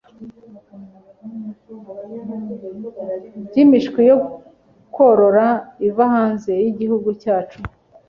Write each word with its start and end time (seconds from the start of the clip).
ry’imishwi 3.47 4.01
yo 4.09 4.17
korora 4.95 5.47
iva 5.87 6.05
hanze 6.13 6.51
y’igihugu 6.63 7.09
cyacu 7.21 7.59